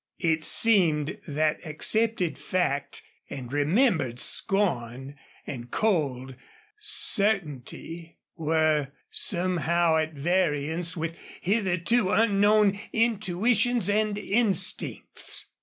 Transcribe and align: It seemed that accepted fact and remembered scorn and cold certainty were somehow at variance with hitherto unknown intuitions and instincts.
It 0.23 0.43
seemed 0.43 1.19
that 1.27 1.63
accepted 1.63 2.35
fact 2.39 3.03
and 3.29 3.53
remembered 3.53 4.19
scorn 4.19 5.15
and 5.45 5.69
cold 5.69 6.33
certainty 6.79 8.17
were 8.35 8.93
somehow 9.11 9.97
at 9.97 10.15
variance 10.15 10.97
with 10.97 11.15
hitherto 11.41 12.09
unknown 12.09 12.79
intuitions 12.91 13.91
and 13.91 14.17
instincts. 14.17 15.49